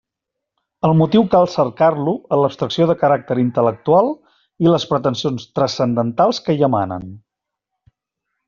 El 0.87 0.93
motiu 1.01 1.25
cal 1.33 1.49
cercar-lo 1.55 2.15
en 2.37 2.41
l'abstracció 2.43 2.87
de 2.91 2.95
caràcter 3.03 3.37
intel·lectual 3.43 4.11
i 4.67 4.73
les 4.73 4.89
pretensions 4.95 5.49
transcendentals 5.61 6.45
que 6.49 6.57
hi 6.57 6.67
emanen. 6.71 7.07